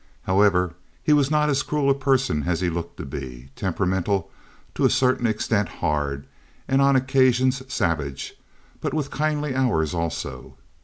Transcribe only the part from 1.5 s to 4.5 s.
cruel a person as he looked to be; temperamental,